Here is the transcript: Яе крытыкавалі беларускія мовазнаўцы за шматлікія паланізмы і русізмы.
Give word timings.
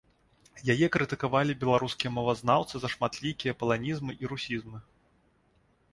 Яе 0.73 0.87
крытыкавалі 0.95 1.57
беларускія 1.65 2.11
мовазнаўцы 2.17 2.75
за 2.85 2.93
шматлікія 2.97 3.57
паланізмы 3.63 4.11
і 4.25 4.33
русізмы. 4.33 4.77